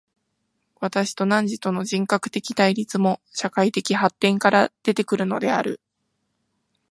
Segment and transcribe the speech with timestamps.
[0.79, 5.79] 私と汝との人格的対立も、社会的発展から出て来るのである。